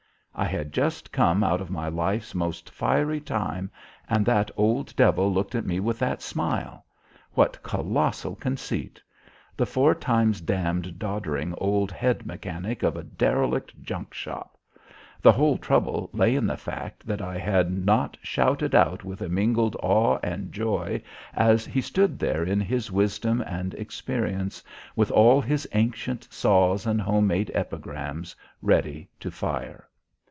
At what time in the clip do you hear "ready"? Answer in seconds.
28.61-29.07